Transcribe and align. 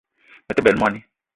Me 0.47 0.55
te 0.57 0.65
benn 0.67 0.81
moni 0.85 1.05